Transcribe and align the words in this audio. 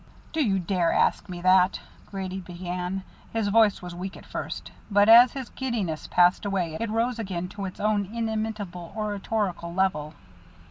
"Do 0.33 0.43
you 0.43 0.57
dare 0.57 0.91
ask 0.91 1.29
me 1.29 1.43
that?" 1.43 1.79
Grady 2.07 2.39
began. 2.39 3.03
His 3.33 3.49
voice 3.49 3.83
was 3.83 3.93
weak 3.93 4.17
at 4.17 4.25
first, 4.25 4.71
but 4.89 5.07
as 5.07 5.33
his 5.33 5.49
giddiness 5.51 6.07
passed 6.07 6.43
away 6.43 6.75
it 6.79 6.89
arose 6.89 7.19
again 7.19 7.49
to 7.49 7.65
its 7.65 7.79
own 7.79 8.07
inimitable 8.11 8.93
oratorical 8.97 9.71
level. 9.71 10.15